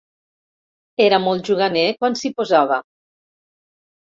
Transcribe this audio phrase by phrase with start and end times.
[1.05, 2.81] Era molt juganer, quan s'hi posava.